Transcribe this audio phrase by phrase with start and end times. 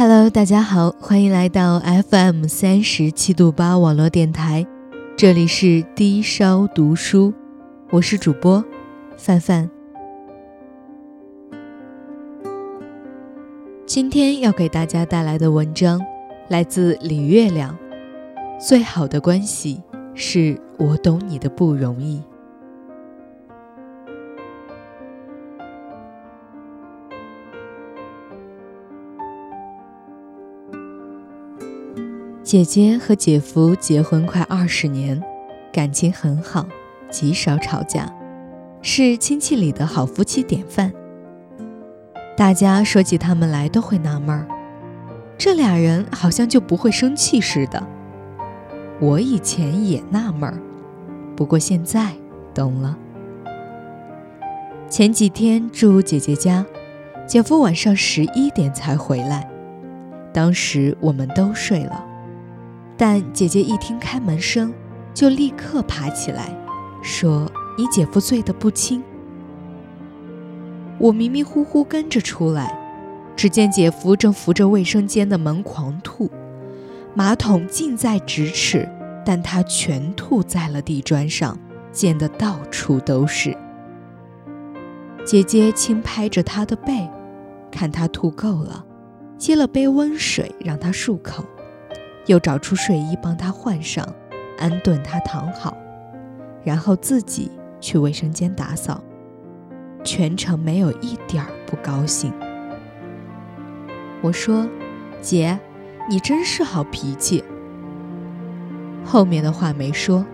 [0.00, 4.64] Hello，大家好，欢迎来到 FM 三十七度八网络电台，
[5.16, 7.34] 这里是低烧读书，
[7.90, 8.64] 我是主播
[9.16, 9.68] 范范。
[13.86, 16.00] 今天要给大家带来的文章
[16.46, 17.76] 来自李月亮。
[18.60, 19.82] 最好的关系
[20.14, 22.22] 是我懂你的不容易。
[32.48, 35.22] 姐姐和姐夫结婚快二十年，
[35.70, 36.66] 感情很好，
[37.10, 38.10] 极少吵架，
[38.80, 40.90] 是亲戚里的好夫妻典范。
[42.38, 44.48] 大家说起他们来都会纳闷儿，
[45.36, 47.86] 这俩人好像就不会生气似的。
[48.98, 50.58] 我以前也纳闷儿，
[51.36, 52.12] 不过现在
[52.54, 52.96] 懂了。
[54.88, 56.64] 前几天住姐姐家，
[57.26, 59.46] 姐夫晚上十一点才回来，
[60.32, 62.06] 当时我们都睡了。
[62.98, 64.74] 但姐姐一听开门声，
[65.14, 66.52] 就立刻爬起来，
[67.00, 69.02] 说：“你姐夫醉得不轻。”
[70.98, 72.76] 我迷迷糊糊跟着出来，
[73.36, 76.28] 只见姐夫正扶着卫生间的门狂吐，
[77.14, 78.88] 马桶近在咫尺，
[79.24, 81.56] 但他全吐在了地砖上，
[81.92, 83.56] 溅得到处都是。
[85.24, 87.08] 姐姐轻拍着他的背，
[87.70, 88.84] 看他吐够了，
[89.36, 91.44] 接了杯温水让他漱口。
[92.28, 94.06] 又找出睡衣帮他换上，
[94.58, 95.76] 安顿他躺好，
[96.62, 99.02] 然后自己去卫生间打扫，
[100.04, 102.32] 全程没有一点儿不高兴。
[104.20, 104.68] 我说
[105.22, 105.58] ：“姐，
[106.08, 107.42] 你真是好脾气。”
[109.04, 110.24] 后面的话没说。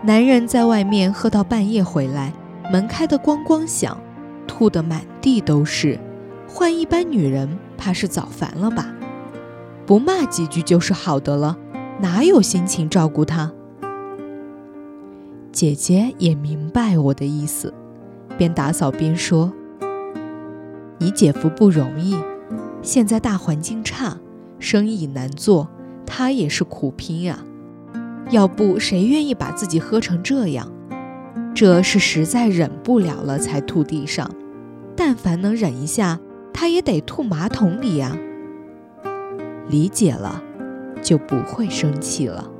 [0.00, 2.32] 男人在外面喝到半夜回来，
[2.72, 4.00] 门开得咣咣响，
[4.46, 5.98] 吐得满地都是，
[6.48, 8.86] 换一般女人怕是早烦了吧。
[9.88, 11.56] 不骂几句就是好的了，
[11.98, 13.50] 哪有心情照顾他？
[15.50, 17.72] 姐姐也明白我的意思，
[18.36, 19.50] 边打扫边说
[21.00, 22.14] ：“你姐夫不容易，
[22.82, 24.18] 现在大环境差，
[24.58, 25.70] 生意难做，
[26.04, 27.42] 他也是苦拼啊。
[28.28, 30.70] 要不谁愿意把自己喝成这样？
[31.54, 34.30] 这是实在忍不了了才吐地上，
[34.94, 36.20] 但凡能忍一下，
[36.52, 38.14] 他也得吐马桶里呀。”
[39.68, 40.42] 理解了，
[41.02, 42.50] 就不会生气了。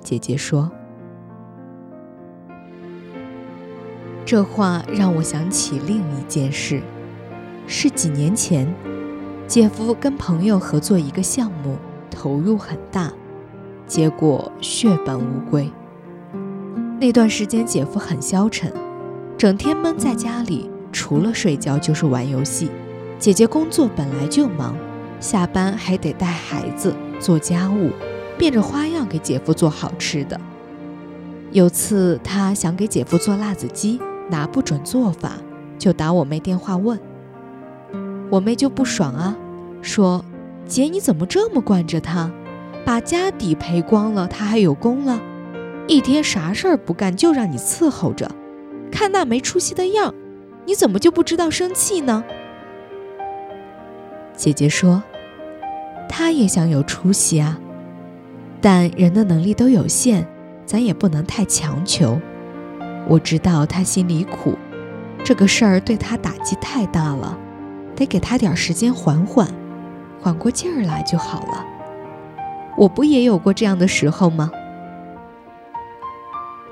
[0.00, 0.70] 姐姐说
[4.24, 6.80] ：“这话让我想起另一件事，
[7.66, 8.72] 是几年前，
[9.46, 11.76] 姐夫跟朋友合作一个项目，
[12.10, 13.12] 投入很大，
[13.86, 15.70] 结果血本无归。
[17.00, 18.72] 那段时间，姐夫很消沉，
[19.36, 22.70] 整天闷在家里，除了睡觉就是玩游戏。
[23.18, 24.76] 姐姐工作本来就忙。”
[25.20, 27.90] 下班还得带孩子做家务，
[28.38, 30.40] 变着花样给姐夫做好吃的。
[31.52, 35.32] 有次他想给姐夫做辣子鸡，拿不准做法，
[35.78, 36.98] 就打我妹电话问。
[38.30, 39.36] 我妹就不爽啊，
[39.82, 40.24] 说
[40.64, 42.30] ：“姐你怎么这么惯着他？
[42.86, 45.20] 把家底赔光了，他还有功了？
[45.86, 48.30] 一天啥事儿不干就让你伺候着，
[48.90, 50.14] 看那没出息的样，
[50.64, 52.24] 你怎么就不知道生气呢？”
[54.34, 55.02] 姐姐说。
[56.12, 57.56] 他也想有出息啊，
[58.60, 60.26] 但人的能力都有限，
[60.66, 62.20] 咱也不能太强求。
[63.06, 64.58] 我知道他心里苦，
[65.24, 67.38] 这个事儿对他打击太大了，
[67.94, 69.48] 得给他点时间缓缓，
[70.20, 71.64] 缓过劲儿来就好了。
[72.76, 74.50] 我不也有过这样的时候吗？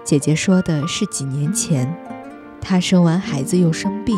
[0.05, 1.95] 姐姐说的是几年前，
[2.61, 4.17] 她生完孩子又生病，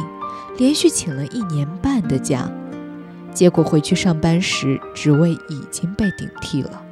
[0.57, 2.51] 连续请了一年半的假。
[3.33, 6.83] 结果回去上班时，职位已经被顶替了，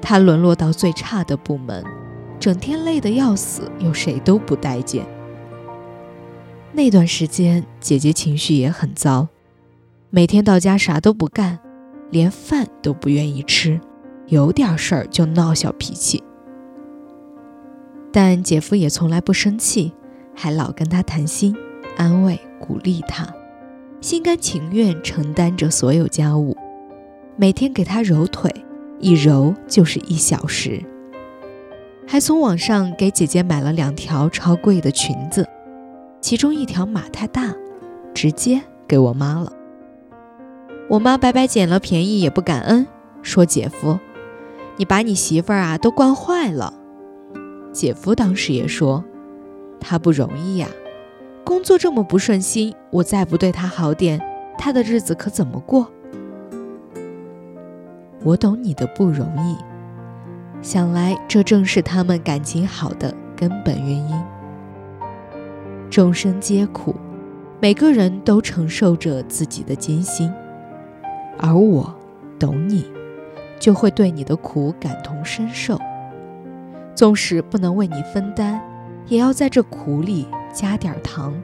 [0.00, 1.84] 他沦落到最差的部门，
[2.38, 5.06] 整天累得要死，又谁都不待见。
[6.72, 9.28] 那段时间，姐姐情绪也很糟，
[10.08, 11.58] 每天到家啥都不干，
[12.10, 13.80] 连饭都不愿意吃，
[14.26, 16.22] 有点事儿就闹小脾气。
[18.12, 19.92] 但姐夫也从来不生气，
[20.34, 21.54] 还老跟她谈心，
[21.96, 23.26] 安慰鼓励她。
[24.00, 26.56] 心甘情愿承担着所有家务，
[27.36, 28.50] 每天给他揉腿，
[28.98, 30.82] 一揉就是一小时。
[32.06, 35.46] 还从网上给姐姐买了两条超贵的裙子，
[36.20, 37.54] 其中一条码太大，
[38.14, 39.52] 直接给我妈了。
[40.88, 42.86] 我妈白白捡了便宜也不感恩，
[43.20, 43.98] 说姐夫，
[44.78, 46.72] 你把你媳妇儿啊都惯坏了。
[47.70, 49.04] 姐夫当时也说，
[49.78, 50.66] 他不容易呀。
[51.44, 54.20] 工作这么不顺心，我再不对他好点，
[54.56, 55.90] 他的日子可怎么过？
[58.22, 59.56] 我懂你的不容易。
[60.62, 64.22] 想来这正是他们感情好的根本原因。
[65.88, 66.94] 众生皆苦，
[67.60, 70.30] 每个人都承受着自己的艰辛，
[71.38, 71.92] 而我
[72.38, 72.84] 懂你，
[73.58, 75.78] 就会对你的苦感同身受。
[76.94, 78.60] 纵使不能为你分担，
[79.08, 81.34] 也要在这苦里加点糖，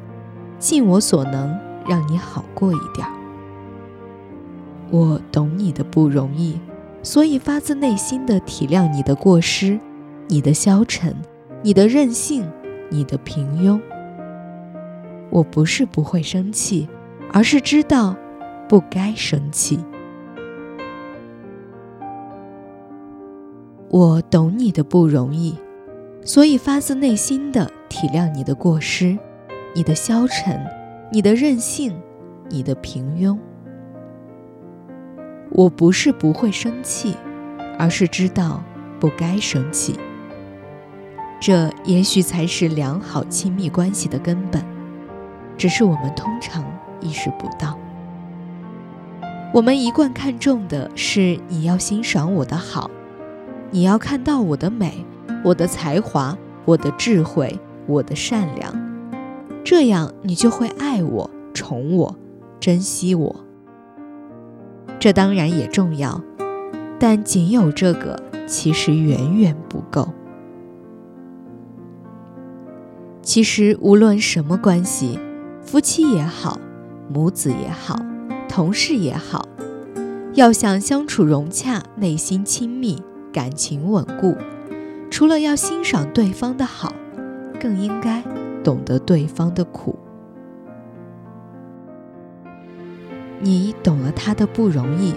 [0.58, 3.06] 尽我所能让你好过一点。
[4.90, 6.60] 我懂你的不容易，
[7.02, 9.78] 所以发自内心的体谅你的过失、
[10.28, 11.14] 你的消沉、
[11.62, 12.48] 你的任性、
[12.88, 13.80] 你的平庸。
[15.30, 16.88] 我不是不会生气，
[17.32, 18.16] 而是知道
[18.68, 19.80] 不该生气。
[23.90, 25.56] 我懂你的不容易，
[26.22, 29.18] 所以发自内心的体谅你的过失、
[29.74, 30.60] 你的消沉、
[31.10, 31.96] 你的任性、
[32.48, 33.38] 你的平庸。
[35.50, 37.16] 我不是不会生气，
[37.78, 38.62] 而是知道
[38.98, 39.98] 不该生气。
[41.40, 44.62] 这也许才是良好亲密关系的根本，
[45.56, 46.64] 只是我们通常
[47.00, 47.78] 意识不到。
[49.52, 52.90] 我们一贯看重的是你要欣赏我的好。
[53.70, 55.04] 你要看到我的美，
[55.44, 58.74] 我的才华，我的智慧，我的善良，
[59.64, 62.16] 这样你就会爱我、宠我、
[62.60, 63.36] 珍惜我。
[64.98, 66.22] 这当然也重要，
[66.98, 70.08] 但仅有这个其实远远不够。
[73.22, 75.18] 其实无论什么关系，
[75.60, 76.58] 夫妻也好，
[77.12, 78.00] 母子也好，
[78.48, 79.48] 同事也好，
[80.34, 83.02] 要想相处融洽，内心亲密。
[83.32, 84.34] 感情稳固，
[85.10, 86.94] 除了要欣赏对方的好，
[87.66, 88.22] 更应该
[88.62, 89.98] 懂得对方的苦。
[93.40, 95.12] 你懂了他的不容易，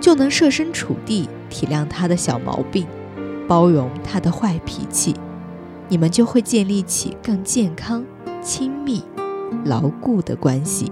[0.00, 2.88] 就能设身处地体谅他的小毛病，
[3.46, 5.14] 包容他的坏脾气，
[5.88, 8.04] 你们就会建立起更健康、
[8.42, 9.04] 亲密、
[9.64, 10.90] 牢固的关系。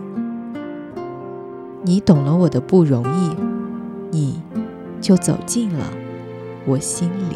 [1.82, 3.34] 你懂了我的不容易，
[4.12, 4.40] 你
[5.00, 5.84] 就走进了。
[6.68, 7.34] 我心里。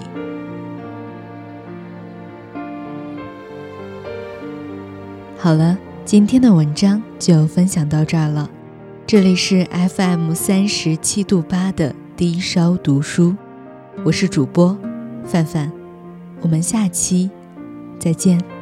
[5.44, 5.76] 好了，
[6.06, 8.49] 今天的文章就分享到这儿了。
[9.06, 13.37] 这里是 FM 三十七度八的低烧读书，
[14.06, 14.75] 我是主播
[15.23, 15.70] 范范，
[16.41, 17.31] 我们下期
[17.99, 18.53] 再见。